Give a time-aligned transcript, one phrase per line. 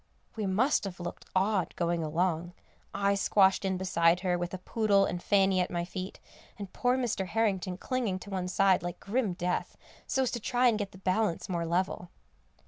[0.35, 2.53] We must have looked odd going along;
[2.91, 6.19] I squashed in beside her with a poodle and Fanny at my feet,
[6.57, 7.27] and poor Mr.
[7.27, 9.77] Harrington clinging to one side like grim death,
[10.07, 12.09] so as to try and get the balance more level.